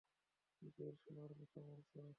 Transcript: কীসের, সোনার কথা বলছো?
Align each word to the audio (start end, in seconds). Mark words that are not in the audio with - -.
কীসের, 0.61 0.93
সোনার 1.03 1.31
কথা 1.39 1.59
বলছো? 1.61 2.01